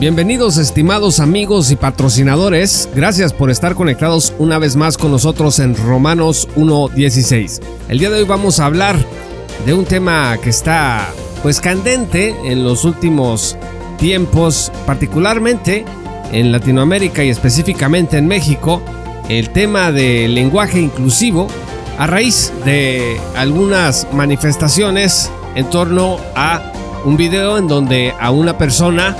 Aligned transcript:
Bienvenidos 0.00 0.58
estimados 0.58 1.20
amigos 1.20 1.70
y 1.70 1.76
patrocinadores, 1.76 2.88
gracias 2.96 3.32
por 3.32 3.48
estar 3.48 3.76
conectados 3.76 4.34
una 4.40 4.58
vez 4.58 4.74
más 4.74 4.98
con 4.98 5.12
nosotros 5.12 5.60
en 5.60 5.76
Romanos 5.76 6.48
1.16. 6.56 7.62
El 7.88 8.00
día 8.00 8.10
de 8.10 8.18
hoy 8.18 8.24
vamos 8.24 8.58
a 8.58 8.66
hablar 8.66 8.96
de 9.64 9.72
un 9.72 9.84
tema 9.84 10.36
que 10.42 10.50
está 10.50 11.08
pues 11.44 11.60
candente 11.60 12.34
en 12.44 12.64
los 12.64 12.84
últimos 12.84 13.56
tiempos, 13.96 14.72
particularmente 14.84 15.84
en 16.32 16.50
Latinoamérica 16.50 17.22
y 17.22 17.28
específicamente 17.28 18.18
en 18.18 18.26
México, 18.26 18.82
el 19.28 19.50
tema 19.50 19.92
del 19.92 20.34
lenguaje 20.34 20.80
inclusivo 20.80 21.46
a 21.98 22.08
raíz 22.08 22.52
de 22.64 23.20
algunas 23.36 24.08
manifestaciones 24.12 25.30
en 25.54 25.70
torno 25.70 26.18
a 26.34 26.72
un 27.04 27.16
video 27.16 27.58
en 27.58 27.68
donde 27.68 28.12
a 28.18 28.32
una 28.32 28.58
persona 28.58 29.16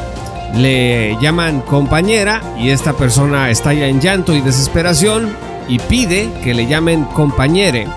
le 0.57 1.17
llaman 1.21 1.61
compañera 1.61 2.43
y 2.59 2.71
esta 2.71 2.93
persona 2.93 3.51
estalla 3.51 3.89
en 3.89 4.01
llanto 4.01 4.35
y 4.35 4.41
desesperación 4.41 5.37
y 5.69 5.79
pide 5.79 6.31
que 6.43 6.55
le 6.55 6.67
llamen 6.67 7.05
compañere. 7.05 7.89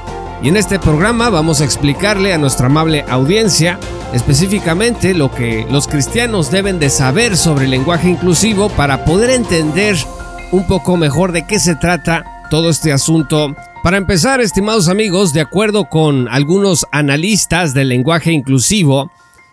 Y 0.41 0.49
en 0.49 0.57
este 0.57 0.79
programa 0.79 1.29
vamos 1.29 1.61
a 1.61 1.65
explicarle 1.65 2.33
a 2.33 2.37
nuestra 2.37 2.67
amable 2.67 3.03
audiencia 3.09 3.79
específicamente 4.13 5.13
lo 5.13 5.31
que 5.31 5.65
los 5.69 5.87
cristianos 5.87 6.51
deben 6.51 6.79
de 6.79 6.89
saber 6.89 7.35
sobre 7.35 7.65
el 7.65 7.71
lenguaje 7.71 8.09
inclusivo 8.09 8.69
para 8.69 9.03
poder 9.03 9.31
entender 9.31 9.97
un 10.51 10.65
poco 10.65 10.95
mejor 10.95 11.31
de 11.31 11.45
qué 11.45 11.59
se 11.59 11.75
trata 11.75 12.23
todo 12.49 12.69
este 12.69 12.93
asunto. 12.93 13.55
Para 13.83 13.97
empezar, 13.97 14.41
estimados 14.41 14.87
amigos, 14.87 15.33
de 15.33 15.41
acuerdo 15.41 15.85
con 15.85 16.27
algunos 16.29 16.87
analistas 16.91 17.73
del 17.73 17.89
lenguaje 17.89 18.31
inclusivo, 18.31 19.11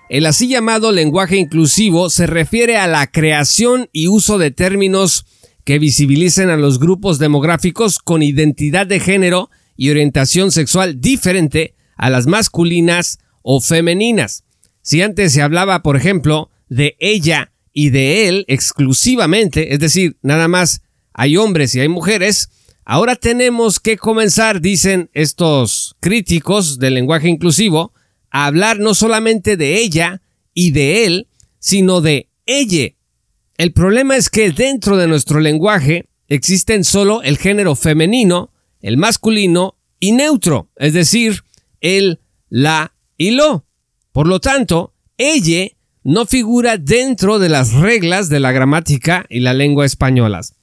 el 0.09 0.27
así 0.27 0.49
llamado 0.49 0.93
lenguaje 0.93 1.37
inclusivo 1.37 2.11
se 2.11 2.27
refiere 2.27 2.77
a 2.77 2.87
la 2.87 3.07
creación 3.07 3.89
y 3.93 4.09
uso 4.09 4.39
de 4.39 4.51
términos 4.51 5.25
que 5.65 5.79
visibilicen 5.79 6.51
a 6.51 6.57
los 6.57 6.79
grupos 6.79 7.19
demográficos 7.19 7.99
con 7.99 8.23
identidad 8.23 8.87
de 8.87 9.01
género 9.01 9.51
y 9.77 9.91
orientación 9.91 10.53
sexual 10.53 11.01
diferente 11.01 11.75
a 11.97 12.11
las 12.11 12.27
masculinas 12.27 13.19
o 13.43 13.61
femeninas. 13.61 14.45
Si 14.83 15.01
antes 15.01 15.33
se 15.33 15.43
hablaba, 15.43 15.83
por 15.83 15.97
ejemplo, 15.97 16.51
de 16.69 16.97
ella 16.99 17.53
y 17.73 17.91
de 17.91 18.29
él 18.29 18.45
exclusivamente, 18.47 19.73
es 19.73 19.81
decir, 19.81 20.19
nada 20.23 20.49
más 20.49 20.83
hay 21.15 21.39
hombres 21.39 21.75
y 21.75 21.81
hay 21.81 21.89
mujeres, 21.89 22.51
ahora 22.85 23.17
tenemos 23.17 23.81
que 23.81 23.97
comenzar, 23.97 24.61
dicen 24.61 25.09
estos 25.15 25.97
críticos 26.01 26.79
del 26.79 26.95
lenguaje 26.95 27.29
inclusivo, 27.29 27.95
hablar 28.43 28.81
no 28.81 28.95
solamente 28.95 29.57
de 29.57 29.79
ella 29.79 30.21
y 30.53 30.73
de 30.73 31.07
él, 31.07 31.29
sino 31.61 32.01
de 32.01 32.29
ella. 32.47 32.93
El 33.57 33.73
problema 33.73 34.17
es 34.17 34.29
que 34.29 34.51
dentro 34.51 34.97
de 34.97 35.07
nuestro 35.07 35.39
lenguaje 35.39 36.09
existen 36.29 36.83
solo 36.83 37.23
el 37.23 37.39
género 37.39 37.77
femenino, 37.77 38.51
el 38.81 38.97
masculino 38.97 39.77
y 40.01 40.13
neutro, 40.13 40.69
es 40.75 40.93
decir, 40.95 41.45
el, 41.81 42.19
la 42.49 42.93
y 43.17 43.31
lo. 43.31 43.67
Por 44.11 44.27
lo 44.27 44.41
tanto, 44.41 44.93
ella 45.17 45.69
no 46.03 46.27
figura 46.27 46.77
dentro 46.77 47.39
de 47.39 47.49
las 47.49 47.73
reglas 47.73 48.29
de 48.29 48.41
la 48.41 48.51
gramática 48.51 49.27
y 49.31 49.41
la 49.41 49.55
lengua 49.55 49.87
españolas. 49.87 50.55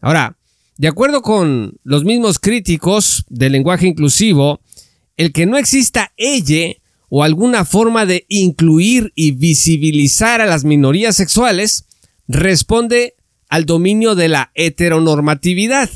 Ahora, 0.00 0.36
de 0.76 0.86
acuerdo 0.86 1.22
con 1.22 1.78
los 1.82 2.04
mismos 2.04 2.38
críticos 2.38 3.24
del 3.28 3.52
lenguaje 3.52 3.88
inclusivo, 3.88 4.60
el 5.16 5.32
que 5.32 5.46
no 5.46 5.58
exista 5.58 6.12
ella 6.16 6.76
o 7.08 7.24
alguna 7.24 7.64
forma 7.64 8.06
de 8.06 8.26
incluir 8.28 9.12
y 9.14 9.32
visibilizar 9.32 10.40
a 10.40 10.46
las 10.46 10.64
minorías 10.64 11.16
sexuales 11.16 11.86
responde 12.26 13.14
al 13.48 13.64
dominio 13.64 14.14
de 14.14 14.28
la 14.28 14.50
heteronormatividad. 14.54 15.90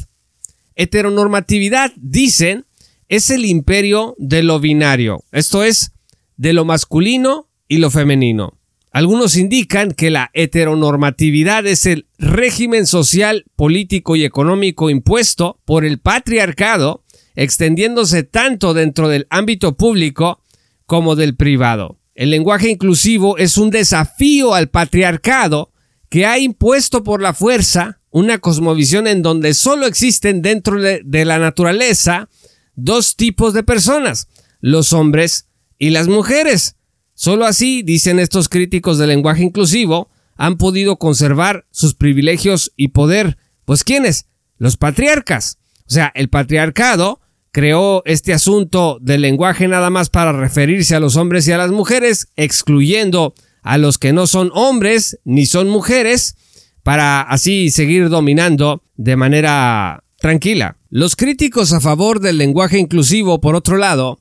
Heteronormatividad, 0.74 1.92
dicen, 1.96 2.64
es 3.08 3.30
el 3.30 3.44
imperio 3.44 4.14
de 4.18 4.42
lo 4.42 4.58
binario, 4.58 5.22
esto 5.32 5.64
es, 5.64 5.92
de 6.36 6.54
lo 6.54 6.64
masculino 6.64 7.50
y 7.68 7.76
lo 7.76 7.90
femenino. 7.90 8.58
Algunos 8.90 9.36
indican 9.36 9.92
que 9.92 10.10
la 10.10 10.30
heteronormatividad 10.34 11.66
es 11.66 11.86
el 11.86 12.06
régimen 12.18 12.86
social, 12.86 13.44
político 13.56 14.16
y 14.16 14.24
económico 14.24 14.90
impuesto 14.90 15.58
por 15.64 15.86
el 15.86 15.98
patriarcado, 15.98 17.02
extendiéndose 17.34 18.22
tanto 18.22 18.74
dentro 18.74 19.08
del 19.08 19.26
ámbito 19.30 19.78
público 19.78 20.41
como 20.86 21.16
del 21.16 21.36
privado. 21.36 21.98
El 22.14 22.30
lenguaje 22.30 22.70
inclusivo 22.70 23.38
es 23.38 23.56
un 23.56 23.70
desafío 23.70 24.54
al 24.54 24.68
patriarcado 24.68 25.72
que 26.08 26.26
ha 26.26 26.38
impuesto 26.38 27.02
por 27.02 27.22
la 27.22 27.32
fuerza 27.32 28.00
una 28.10 28.38
cosmovisión 28.38 29.06
en 29.06 29.22
donde 29.22 29.54
solo 29.54 29.86
existen 29.86 30.42
dentro 30.42 30.80
de 30.80 31.24
la 31.24 31.38
naturaleza 31.38 32.28
dos 32.74 33.16
tipos 33.16 33.54
de 33.54 33.62
personas, 33.62 34.28
los 34.60 34.92
hombres 34.92 35.48
y 35.78 35.90
las 35.90 36.08
mujeres. 36.08 36.76
Solo 37.14 37.46
así, 37.46 37.82
dicen 37.82 38.18
estos 38.18 38.50
críticos 38.50 38.98
del 38.98 39.08
lenguaje 39.08 39.42
inclusivo, 39.42 40.10
han 40.36 40.58
podido 40.58 40.96
conservar 40.96 41.66
sus 41.70 41.94
privilegios 41.94 42.72
y 42.76 42.88
poder. 42.88 43.38
Pues 43.64 43.84
¿quiénes? 43.84 44.26
Los 44.58 44.76
patriarcas. 44.76 45.58
O 45.86 45.90
sea, 45.90 46.12
el 46.14 46.28
patriarcado 46.28 47.20
creó 47.52 48.02
este 48.06 48.32
asunto 48.32 48.98
del 49.00 49.20
lenguaje 49.20 49.68
nada 49.68 49.90
más 49.90 50.08
para 50.08 50.32
referirse 50.32 50.96
a 50.96 51.00
los 51.00 51.16
hombres 51.16 51.46
y 51.46 51.52
a 51.52 51.58
las 51.58 51.70
mujeres, 51.70 52.28
excluyendo 52.34 53.34
a 53.62 53.78
los 53.78 53.98
que 53.98 54.12
no 54.12 54.26
son 54.26 54.50
hombres 54.54 55.20
ni 55.24 55.46
son 55.46 55.68
mujeres, 55.68 56.34
para 56.82 57.20
así 57.20 57.70
seguir 57.70 58.08
dominando 58.08 58.82
de 58.96 59.16
manera 59.16 60.02
tranquila. 60.18 60.78
Los 60.90 61.14
críticos 61.14 61.72
a 61.72 61.80
favor 61.80 62.20
del 62.20 62.38
lenguaje 62.38 62.78
inclusivo, 62.78 63.40
por 63.40 63.54
otro 63.54 63.76
lado, 63.76 64.18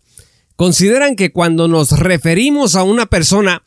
consideran 0.56 1.16
que 1.16 1.32
cuando 1.32 1.68
nos 1.68 1.92
referimos 1.98 2.76
a 2.76 2.84
una 2.84 3.08
persona 3.08 3.64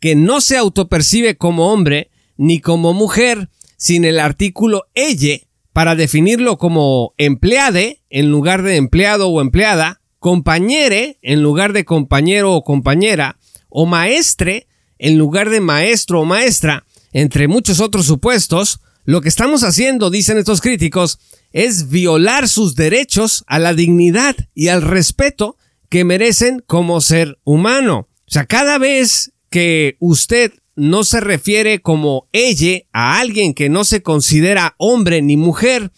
que 0.00 0.14
no 0.14 0.40
se 0.40 0.56
autopercibe 0.56 1.36
como 1.36 1.72
hombre 1.72 2.10
ni 2.36 2.60
como 2.60 2.94
mujer, 2.94 3.50
sin 3.76 4.04
el 4.04 4.20
artículo 4.20 4.86
ella, 4.94 5.38
para 5.78 5.94
definirlo 5.94 6.58
como 6.58 7.14
empleade 7.18 8.02
en 8.10 8.32
lugar 8.32 8.64
de 8.64 8.74
empleado 8.74 9.28
o 9.28 9.40
empleada, 9.40 10.00
compañere 10.18 11.20
en 11.22 11.40
lugar 11.40 11.72
de 11.72 11.84
compañero 11.84 12.52
o 12.52 12.64
compañera, 12.64 13.38
o 13.68 13.86
maestre 13.86 14.66
en 14.98 15.18
lugar 15.18 15.50
de 15.50 15.60
maestro 15.60 16.22
o 16.22 16.24
maestra, 16.24 16.84
entre 17.12 17.46
muchos 17.46 17.78
otros 17.78 18.06
supuestos, 18.06 18.80
lo 19.04 19.20
que 19.20 19.28
estamos 19.28 19.62
haciendo, 19.62 20.10
dicen 20.10 20.36
estos 20.36 20.60
críticos, 20.60 21.20
es 21.52 21.88
violar 21.88 22.48
sus 22.48 22.74
derechos 22.74 23.44
a 23.46 23.60
la 23.60 23.72
dignidad 23.72 24.34
y 24.54 24.66
al 24.66 24.82
respeto 24.82 25.58
que 25.88 26.02
merecen 26.02 26.60
como 26.66 27.00
ser 27.00 27.38
humano. 27.44 28.08
O 28.26 28.30
sea, 28.32 28.46
cada 28.46 28.78
vez 28.78 29.32
que 29.48 29.96
usted 30.00 30.54
no 30.78 31.02
se 31.02 31.20
refiere 31.20 31.80
como 31.80 32.28
ella 32.32 32.82
a 32.92 33.18
alguien 33.18 33.52
que 33.52 33.68
no 33.68 33.84
se 33.84 34.00
considera 34.00 34.76
hombre 34.78 35.20
ni 35.22 35.36
mujer, 35.36 35.90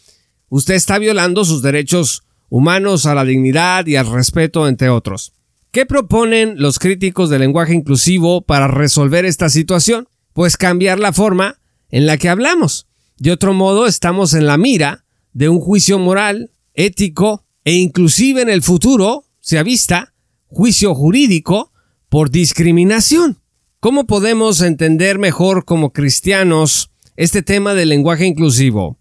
usted 0.48 0.74
está 0.74 0.98
violando 0.98 1.44
sus 1.44 1.60
derechos 1.60 2.24
humanos 2.48 3.04
a 3.04 3.14
la 3.14 3.24
dignidad 3.24 3.86
y 3.86 3.96
al 3.96 4.10
respeto, 4.10 4.66
entre 4.66 4.88
otros. 4.88 5.34
¿Qué 5.70 5.84
proponen 5.84 6.54
los 6.56 6.78
críticos 6.78 7.28
del 7.28 7.42
lenguaje 7.42 7.74
inclusivo 7.74 8.40
para 8.40 8.68
resolver 8.68 9.26
esta 9.26 9.50
situación? 9.50 10.08
Pues 10.32 10.56
cambiar 10.56 10.98
la 10.98 11.12
forma 11.12 11.60
en 11.90 12.06
la 12.06 12.16
que 12.16 12.30
hablamos. 12.30 12.86
De 13.18 13.32
otro 13.32 13.52
modo, 13.52 13.86
estamos 13.86 14.32
en 14.32 14.46
la 14.46 14.56
mira 14.56 15.04
de 15.34 15.50
un 15.50 15.60
juicio 15.60 15.98
moral, 15.98 16.50
ético 16.72 17.44
e 17.64 17.74
inclusive 17.74 18.40
en 18.40 18.48
el 18.48 18.62
futuro, 18.62 19.24
se 19.40 19.58
avista, 19.58 20.14
juicio 20.46 20.94
jurídico 20.94 21.70
por 22.08 22.30
discriminación. 22.30 23.40
¿Cómo 23.82 24.06
podemos 24.06 24.60
entender 24.60 25.18
mejor 25.18 25.64
como 25.64 25.94
cristianos 25.94 26.90
este 27.16 27.40
tema 27.40 27.72
del 27.72 27.88
lenguaje 27.88 28.26
inclusivo? 28.26 28.98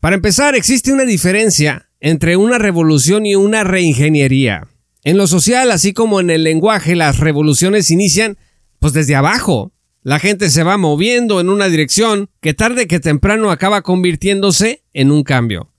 Para 0.00 0.16
empezar, 0.16 0.56
existe 0.56 0.92
una 0.92 1.04
diferencia 1.04 1.88
entre 2.00 2.36
una 2.36 2.58
revolución 2.58 3.24
y 3.24 3.36
una 3.36 3.62
reingeniería. 3.62 4.66
En 5.04 5.16
lo 5.16 5.28
social, 5.28 5.70
así 5.70 5.92
como 5.92 6.18
en 6.18 6.30
el 6.30 6.42
lenguaje, 6.42 6.96
las 6.96 7.20
revoluciones 7.20 7.92
inician 7.92 8.36
pues 8.80 8.94
desde 8.94 9.14
abajo. 9.14 9.70
La 10.02 10.18
gente 10.18 10.50
se 10.50 10.64
va 10.64 10.76
moviendo 10.76 11.40
en 11.40 11.48
una 11.48 11.68
dirección 11.68 12.30
que 12.40 12.52
tarde 12.52 12.88
que 12.88 12.98
temprano 12.98 13.52
acaba 13.52 13.82
convirtiéndose 13.82 14.82
en 14.92 15.12
un 15.12 15.22
cambio. 15.22 15.70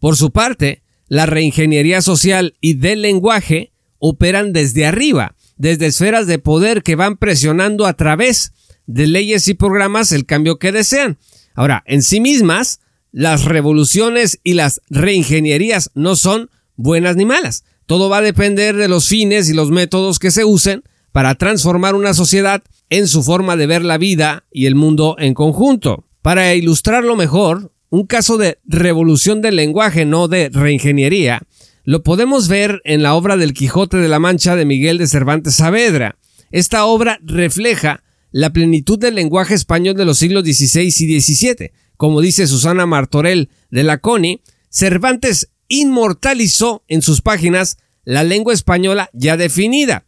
Por 0.00 0.18
su 0.18 0.32
parte, 0.32 0.82
la 1.08 1.24
reingeniería 1.24 2.02
social 2.02 2.58
y 2.60 2.74
del 2.74 3.00
lenguaje 3.00 3.72
operan 3.98 4.52
desde 4.52 4.84
arriba, 4.84 5.34
desde 5.56 5.86
esferas 5.86 6.26
de 6.26 6.38
poder 6.38 6.82
que 6.82 6.96
van 6.96 7.16
presionando 7.16 7.86
a 7.86 7.94
través 7.94 8.52
de 8.86 9.06
leyes 9.06 9.48
y 9.48 9.54
programas 9.54 10.12
el 10.12 10.26
cambio 10.26 10.58
que 10.58 10.72
desean. 10.72 11.18
Ahora, 11.54 11.82
en 11.86 12.02
sí 12.02 12.20
mismas, 12.20 12.80
las 13.12 13.44
revoluciones 13.44 14.40
y 14.42 14.54
las 14.54 14.80
reingenierías 14.90 15.90
no 15.94 16.16
son 16.16 16.50
buenas 16.76 17.16
ni 17.16 17.24
malas. 17.24 17.64
Todo 17.86 18.08
va 18.08 18.18
a 18.18 18.22
depender 18.22 18.76
de 18.76 18.88
los 18.88 19.08
fines 19.08 19.48
y 19.48 19.54
los 19.54 19.70
métodos 19.70 20.18
que 20.18 20.30
se 20.30 20.44
usen 20.44 20.82
para 21.12 21.36
transformar 21.36 21.94
una 21.94 22.14
sociedad 22.14 22.62
en 22.90 23.06
su 23.06 23.22
forma 23.22 23.56
de 23.56 23.66
ver 23.66 23.84
la 23.84 23.98
vida 23.98 24.44
y 24.50 24.66
el 24.66 24.74
mundo 24.74 25.16
en 25.18 25.34
conjunto. 25.34 26.04
Para 26.22 26.54
ilustrarlo 26.54 27.16
mejor, 27.16 27.72
un 27.90 28.06
caso 28.06 28.38
de 28.38 28.58
revolución 28.64 29.40
del 29.40 29.56
lenguaje, 29.56 30.04
no 30.04 30.26
de 30.26 30.48
reingeniería, 30.48 31.42
lo 31.84 32.02
podemos 32.02 32.48
ver 32.48 32.80
en 32.84 33.02
la 33.02 33.14
obra 33.14 33.36
del 33.36 33.52
Quijote 33.52 33.98
de 33.98 34.08
la 34.08 34.18
Mancha 34.18 34.56
de 34.56 34.64
Miguel 34.64 34.98
de 34.98 35.06
Cervantes 35.06 35.56
Saavedra. 35.56 36.18
Esta 36.50 36.86
obra 36.86 37.20
refleja 37.22 38.02
la 38.30 38.52
plenitud 38.52 38.98
del 38.98 39.14
lenguaje 39.14 39.54
español 39.54 39.94
de 39.94 40.06
los 40.06 40.18
siglos 40.18 40.44
XVI 40.44 40.86
y 40.86 41.20
XVII. 41.20 41.72
Como 41.96 42.22
dice 42.22 42.46
Susana 42.46 42.86
Martorell 42.86 43.50
de 43.70 43.82
la 43.84 43.98
CONI, 43.98 44.40
Cervantes 44.70 45.50
inmortalizó 45.68 46.82
en 46.88 47.02
sus 47.02 47.20
páginas 47.20 47.76
la 48.04 48.24
lengua 48.24 48.54
española 48.54 49.10
ya 49.12 49.36
definida. 49.36 50.06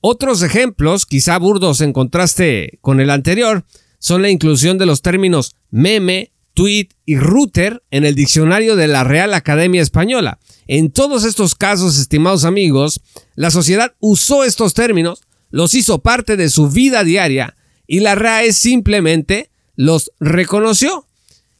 Otros 0.00 0.42
ejemplos, 0.42 1.06
quizá 1.06 1.38
burdos 1.38 1.80
en 1.80 1.94
contraste 1.94 2.78
con 2.82 3.00
el 3.00 3.08
anterior, 3.08 3.64
son 3.98 4.20
la 4.20 4.28
inclusión 4.28 4.76
de 4.76 4.84
los 4.84 5.00
términos 5.00 5.56
meme, 5.70 6.33
tweet 6.54 6.88
y 7.04 7.16
router 7.18 7.82
en 7.90 8.04
el 8.04 8.14
diccionario 8.14 8.76
de 8.76 8.88
la 8.88 9.04
Real 9.04 9.34
Academia 9.34 9.82
Española. 9.82 10.38
En 10.66 10.90
todos 10.90 11.24
estos 11.24 11.54
casos, 11.54 11.98
estimados 11.98 12.44
amigos, 12.44 13.00
la 13.34 13.50
sociedad 13.50 13.94
usó 14.00 14.44
estos 14.44 14.72
términos, 14.72 15.22
los 15.50 15.74
hizo 15.74 15.98
parte 15.98 16.36
de 16.36 16.48
su 16.48 16.70
vida 16.70 17.04
diaria 17.04 17.56
y 17.86 18.00
la 18.00 18.14
RAE 18.14 18.52
simplemente 18.52 19.50
los 19.76 20.12
reconoció. 20.20 21.06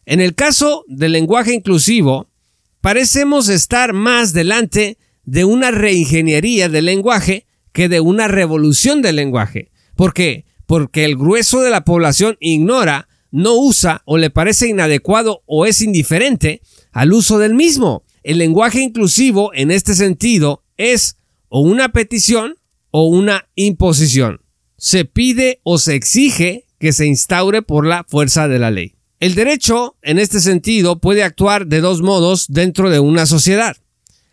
En 0.07 0.21
el 0.21 0.35
caso 0.35 0.85
del 0.87 1.13
lenguaje 1.13 1.55
inclusivo, 1.55 2.29
parecemos 2.81 3.49
estar 3.49 3.93
más 3.93 4.33
delante 4.33 4.99
de 5.25 5.45
una 5.45 5.71
reingeniería 5.71 6.69
del 6.69 6.87
lenguaje 6.87 7.47
que 7.73 7.89
de 7.89 8.01
una 8.01 8.29
revolución 8.29 9.03
del 9.03 9.17
lenguaje. 9.17 9.71
¿Por 9.97 10.15
qué? 10.15 10.45
Porque 10.67 11.05
el 11.05 11.17
grueso 11.17 11.61
de 11.61 11.71
la 11.71 11.85
población 11.85 12.37
ignora, 12.41 13.09
no 13.35 13.55
usa 13.57 14.03
o 14.05 14.17
le 14.17 14.31
parece 14.31 14.69
inadecuado 14.69 15.43
o 15.47 15.67
es 15.67 15.81
indiferente 15.81 16.63
al 16.93 17.13
uso 17.13 17.39
del 17.39 17.55
mismo. 17.55 18.05
El 18.23 18.39
lenguaje 18.39 18.81
inclusivo 18.81 19.53
en 19.55 19.71
este 19.71 19.95
sentido 19.95 20.63
es 20.77 21.19
o 21.49 21.61
una 21.61 21.93
petición 21.93 22.55
o 22.91 23.07
una 23.09 23.49
imposición 23.55 24.45
se 24.85 25.07
pide 25.07 25.61
o 25.63 25.79
se 25.79 25.95
exige 25.95 26.67
que 26.79 26.93
se 26.93 27.07
instaure 27.07 27.63
por 27.63 27.87
la 27.87 28.05
fuerza 28.05 28.49
de 28.49 28.59
la 28.59 28.71
ley. 28.71 28.97
El 29.19 29.35
derecho, 29.35 29.97
en 30.03 30.19
este 30.19 30.41
sentido, 30.41 31.01
puede 31.01 31.23
actuar 31.23 31.67
de 31.67 31.81
dos 31.81 32.03
modos 32.03 32.49
dentro 32.49 32.91
de 32.91 33.01
una 33.01 33.25
sociedad, 33.25 33.79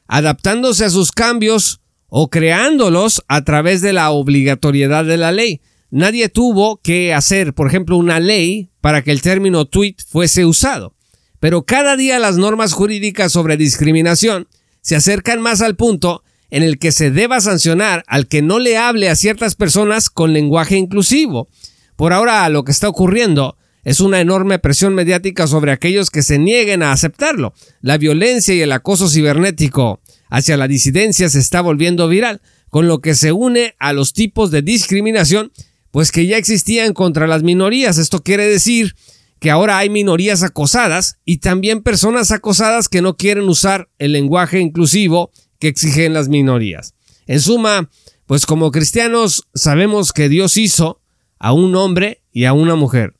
adaptándose 0.07 0.83
a 0.83 0.89
sus 0.89 1.13
cambios 1.13 1.79
o 2.07 2.29
creándolos 2.29 3.23
a 3.29 3.45
través 3.45 3.79
de 3.79 3.93
la 3.93 4.11
obligatoriedad 4.11 5.05
de 5.05 5.15
la 5.15 5.31
ley. 5.31 5.61
Nadie 5.91 6.29
tuvo 6.29 6.77
que 6.77 7.13
hacer, 7.13 7.53
por 7.53 7.67
ejemplo, 7.67 7.97
una 7.97 8.21
ley 8.21 8.69
para 8.79 9.03
que 9.03 9.11
el 9.11 9.21
término 9.21 9.65
tweet 9.65 9.95
fuese 10.07 10.45
usado. 10.45 10.95
Pero 11.41 11.63
cada 11.65 11.97
día 11.97 12.17
las 12.17 12.37
normas 12.37 12.71
jurídicas 12.71 13.33
sobre 13.33 13.57
discriminación 13.57 14.47
se 14.81 14.95
acercan 14.95 15.41
más 15.41 15.61
al 15.61 15.75
punto 15.75 16.23
en 16.49 16.63
el 16.63 16.79
que 16.79 16.93
se 16.93 17.11
deba 17.11 17.41
sancionar 17.41 18.03
al 18.07 18.27
que 18.27 18.41
no 18.41 18.59
le 18.59 18.77
hable 18.77 19.09
a 19.09 19.15
ciertas 19.15 19.55
personas 19.55 20.09
con 20.09 20.31
lenguaje 20.31 20.77
inclusivo. 20.77 21.49
Por 21.97 22.13
ahora 22.13 22.47
lo 22.49 22.63
que 22.63 22.71
está 22.71 22.87
ocurriendo 22.87 23.57
es 23.83 23.99
una 23.99 24.21
enorme 24.21 24.59
presión 24.59 24.93
mediática 24.93 25.45
sobre 25.45 25.71
aquellos 25.71 26.09
que 26.09 26.23
se 26.23 26.39
nieguen 26.39 26.83
a 26.83 26.93
aceptarlo. 26.93 27.53
La 27.81 27.97
violencia 27.97 28.53
y 28.53 28.61
el 28.61 28.71
acoso 28.71 29.09
cibernético 29.09 29.99
hacia 30.29 30.55
la 30.55 30.67
disidencia 30.67 31.27
se 31.29 31.39
está 31.39 31.61
volviendo 31.61 32.07
viral, 32.07 32.41
con 32.69 32.87
lo 32.87 33.01
que 33.01 33.15
se 33.15 33.33
une 33.33 33.75
a 33.79 33.91
los 33.91 34.13
tipos 34.13 34.51
de 34.51 34.61
discriminación 34.61 35.51
pues 35.91 36.11
que 36.11 36.25
ya 36.25 36.37
existían 36.37 36.93
contra 36.93 37.27
las 37.27 37.43
minorías. 37.43 37.97
Esto 37.97 38.23
quiere 38.23 38.47
decir 38.47 38.95
que 39.39 39.51
ahora 39.51 39.77
hay 39.77 39.89
minorías 39.89 40.43
acosadas 40.43 41.17
y 41.25 41.37
también 41.37 41.83
personas 41.83 42.31
acosadas 42.31 42.89
que 42.89 43.01
no 43.01 43.17
quieren 43.17 43.49
usar 43.49 43.89
el 43.99 44.13
lenguaje 44.13 44.59
inclusivo 44.59 45.31
que 45.59 45.67
exigen 45.67 46.13
las 46.13 46.29
minorías. 46.29 46.93
En 47.27 47.39
suma, 47.39 47.89
pues 48.25 48.45
como 48.45 48.71
cristianos 48.71 49.47
sabemos 49.53 50.13
que 50.13 50.29
Dios 50.29 50.57
hizo 50.57 51.01
a 51.39 51.53
un 51.53 51.75
hombre 51.75 52.21
y 52.31 52.45
a 52.45 52.53
una 52.53 52.75
mujer. 52.75 53.15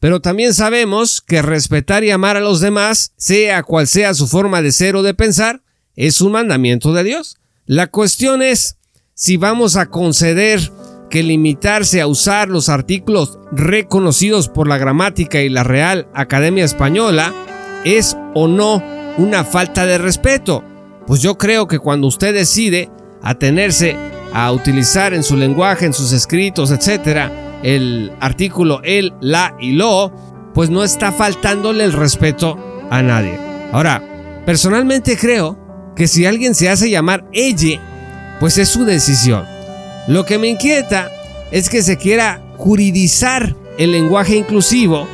Pero 0.00 0.20
también 0.20 0.54
sabemos 0.54 1.20
que 1.20 1.42
respetar 1.42 2.04
y 2.04 2.10
amar 2.10 2.36
a 2.36 2.40
los 2.40 2.60
demás, 2.60 3.12
sea 3.16 3.62
cual 3.62 3.86
sea 3.86 4.14
su 4.14 4.26
forma 4.26 4.62
de 4.62 4.72
ser 4.72 4.96
o 4.96 5.02
de 5.02 5.14
pensar, 5.14 5.62
es 5.94 6.20
un 6.20 6.32
mandamiento 6.32 6.92
de 6.92 7.04
Dios. 7.04 7.36
La 7.66 7.88
cuestión 7.88 8.42
es 8.42 8.76
si 9.14 9.36
vamos 9.36 9.76
a 9.76 9.90
conceder 9.90 10.72
que 11.10 11.22
limitarse 11.22 12.00
a 12.00 12.06
usar 12.06 12.48
los 12.48 12.68
artículos 12.68 13.38
reconocidos 13.52 14.48
por 14.48 14.68
la 14.68 14.78
gramática 14.78 15.42
y 15.42 15.48
la 15.48 15.64
Real 15.64 16.08
Academia 16.14 16.64
Española 16.64 17.34
es 17.84 18.16
o 18.34 18.48
no 18.48 18.82
una 19.18 19.44
falta 19.44 19.84
de 19.86 19.98
respeto 19.98 20.64
pues 21.10 21.22
yo 21.22 21.36
creo 21.36 21.66
que 21.66 21.80
cuando 21.80 22.06
usted 22.06 22.32
decide 22.32 22.88
atenerse 23.20 23.96
a 24.32 24.52
utilizar 24.52 25.12
en 25.12 25.24
su 25.24 25.36
lenguaje, 25.36 25.84
en 25.84 25.92
sus 25.92 26.12
escritos, 26.12 26.70
etcétera, 26.70 27.58
el 27.64 28.12
artículo 28.20 28.80
el, 28.84 29.12
la 29.20 29.56
y 29.58 29.72
lo, 29.72 30.12
pues 30.54 30.70
no 30.70 30.84
está 30.84 31.10
faltándole 31.10 31.82
el 31.82 31.94
respeto 31.94 32.56
a 32.90 33.02
nadie. 33.02 33.36
Ahora, 33.72 34.00
personalmente 34.46 35.16
creo 35.16 35.58
que 35.96 36.06
si 36.06 36.26
alguien 36.26 36.54
se 36.54 36.68
hace 36.68 36.88
llamar 36.88 37.24
ella, 37.32 37.80
pues 38.38 38.56
es 38.56 38.68
su 38.68 38.84
decisión. 38.84 39.44
Lo 40.10 40.26
que 40.26 40.38
me 40.38 40.48
inquieta 40.48 41.08
es 41.52 41.70
que 41.70 41.84
se 41.84 41.96
quiera 41.96 42.42
juridizar 42.56 43.54
el 43.78 43.92
lenguaje 43.92 44.34
inclusivo 44.34 45.06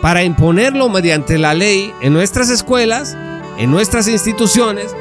para 0.00 0.24
imponerlo 0.24 0.88
mediante 0.88 1.36
la 1.36 1.52
ley 1.52 1.92
en 2.00 2.14
nuestras 2.14 2.48
escuelas, 2.48 3.14
en 3.58 3.70
nuestras 3.70 4.08
instituciones 4.08 4.94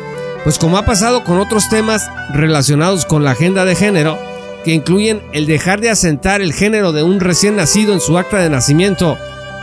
pues 0.43 0.59
como 0.59 0.77
ha 0.77 0.85
pasado 0.85 1.23
con 1.23 1.39
otros 1.39 1.69
temas 1.69 2.11
relacionados 2.33 3.05
con 3.05 3.23
la 3.23 3.31
agenda 3.31 3.63
de 3.63 3.75
género, 3.75 4.19
que 4.65 4.73
incluyen 4.73 5.21
el 5.31 5.45
dejar 5.45 5.79
de 5.79 5.91
asentar 5.91 6.41
el 6.41 6.51
género 6.51 6.91
de 6.91 7.03
un 7.03 7.21
recién 7.21 7.55
nacido 7.55 7.93
en 7.93 8.01
su 8.01 8.17
acta 8.17 8.39
de 8.39 8.49
nacimiento 8.49 9.17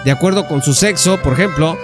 de 0.07 0.13
acuerdo 0.13 0.49
con 0.49 0.63
su 0.63 0.73
sexo, 0.73 1.21
por 1.21 1.35
ejemplo, 1.35 1.77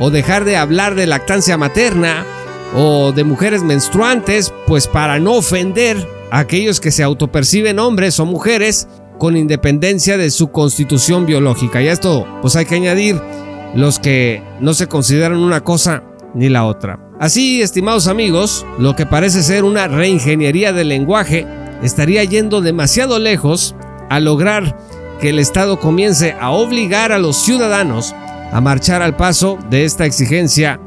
o 0.00 0.10
dejar 0.10 0.44
de 0.44 0.56
hablar 0.56 0.96
de 0.96 1.06
lactancia 1.06 1.56
materna 1.56 2.26
o 2.74 3.12
de 3.12 3.22
mujeres 3.22 3.62
menstruantes, 3.62 4.52
pues 4.66 4.88
para 4.88 5.20
no 5.20 5.34
ofender 5.34 6.13
aquellos 6.34 6.80
que 6.80 6.90
se 6.90 7.04
autoperciben 7.04 7.78
hombres 7.78 8.18
o 8.18 8.26
mujeres 8.26 8.88
con 9.18 9.36
independencia 9.36 10.18
de 10.18 10.30
su 10.30 10.50
constitución 10.50 11.26
biológica. 11.26 11.80
Y 11.80 11.86
a 11.86 11.92
esto 11.92 12.26
pues 12.42 12.56
hay 12.56 12.66
que 12.66 12.74
añadir 12.74 13.20
los 13.76 14.00
que 14.00 14.42
no 14.60 14.74
se 14.74 14.88
consideran 14.88 15.38
una 15.38 15.62
cosa 15.62 16.02
ni 16.34 16.48
la 16.48 16.64
otra. 16.64 16.98
Así, 17.20 17.62
estimados 17.62 18.08
amigos, 18.08 18.66
lo 18.78 18.96
que 18.96 19.06
parece 19.06 19.44
ser 19.44 19.62
una 19.62 19.86
reingeniería 19.86 20.72
del 20.72 20.88
lenguaje 20.88 21.46
estaría 21.84 22.24
yendo 22.24 22.60
demasiado 22.60 23.20
lejos 23.20 23.76
a 24.10 24.18
lograr 24.18 24.76
que 25.20 25.30
el 25.30 25.38
Estado 25.38 25.78
comience 25.78 26.34
a 26.40 26.50
obligar 26.50 27.12
a 27.12 27.18
los 27.18 27.36
ciudadanos 27.36 28.12
a 28.52 28.60
marchar 28.60 29.02
al 29.02 29.14
paso 29.14 29.56
de 29.70 29.84
esta 29.84 30.04
exigencia 30.04 30.80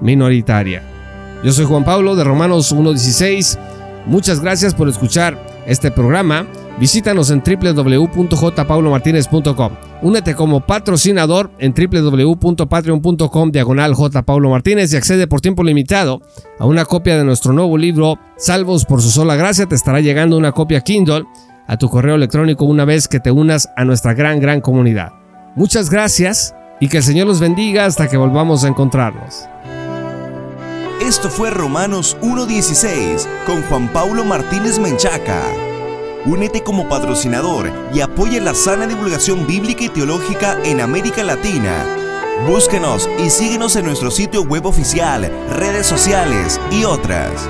minoritaria. 0.00 0.88
Yo 1.42 1.52
soy 1.52 1.64
Juan 1.64 1.84
Pablo 1.84 2.14
de 2.14 2.22
Romanos 2.22 2.72
1.16. 2.72 3.71
Muchas 4.06 4.40
gracias 4.40 4.74
por 4.74 4.88
escuchar 4.88 5.38
este 5.66 5.90
programa. 5.90 6.46
Visítanos 6.80 7.30
en 7.30 7.42
www.jpaulomartinez.com. 7.44 9.72
Únete 10.02 10.34
como 10.34 10.66
patrocinador 10.66 11.50
en 11.58 11.74
www.patreon.com 11.74 13.50
diagonal 13.52 13.94
Martínez 14.50 14.92
y 14.92 14.96
accede 14.96 15.26
por 15.26 15.40
tiempo 15.40 15.62
limitado 15.62 16.20
a 16.58 16.66
una 16.66 16.84
copia 16.84 17.16
de 17.16 17.24
nuestro 17.24 17.52
nuevo 17.52 17.78
libro 17.78 18.18
Salvos 18.36 18.84
por 18.84 19.00
su 19.02 19.10
sola 19.10 19.36
gracia. 19.36 19.66
Te 19.66 19.76
estará 19.76 20.00
llegando 20.00 20.36
una 20.36 20.50
copia 20.52 20.80
Kindle 20.80 21.24
a 21.68 21.76
tu 21.76 21.88
correo 21.88 22.16
electrónico 22.16 22.64
una 22.64 22.84
vez 22.84 23.06
que 23.06 23.20
te 23.20 23.30
unas 23.30 23.68
a 23.76 23.84
nuestra 23.84 24.14
gran, 24.14 24.40
gran 24.40 24.60
comunidad. 24.60 25.12
Muchas 25.54 25.90
gracias 25.90 26.56
y 26.80 26.88
que 26.88 26.96
el 26.96 27.04
Señor 27.04 27.28
los 27.28 27.38
bendiga 27.38 27.84
hasta 27.84 28.08
que 28.08 28.16
volvamos 28.16 28.64
a 28.64 28.68
encontrarnos. 28.68 29.46
Esto 31.02 31.30
fue 31.30 31.50
Romanos 31.50 32.16
1.16 32.22 33.26
con 33.44 33.60
Juan 33.64 33.92
Paulo 33.92 34.24
Martínez 34.24 34.78
Menchaca. 34.78 35.42
Únete 36.24 36.62
como 36.62 36.88
patrocinador 36.88 37.72
y 37.92 37.98
apoya 37.98 38.40
la 38.40 38.54
sana 38.54 38.86
divulgación 38.86 39.44
bíblica 39.44 39.82
y 39.82 39.88
teológica 39.88 40.56
en 40.62 40.80
América 40.80 41.24
Latina. 41.24 41.84
Búsquenos 42.46 43.10
y 43.18 43.30
síguenos 43.30 43.74
en 43.74 43.86
nuestro 43.86 44.12
sitio 44.12 44.42
web 44.42 44.64
oficial, 44.64 45.28
redes 45.50 45.86
sociales 45.86 46.60
y 46.70 46.84
otras. 46.84 47.48